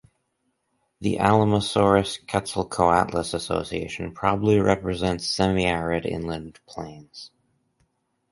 The 0.99 1.17
"Alamosaurus"-"Quetzalcoatlus" 1.19 3.35
association 3.35 4.13
probably 4.15 4.59
represents 4.59 5.27
semi-arid 5.27 6.07
inland 6.07 6.59
plains. 6.65 7.29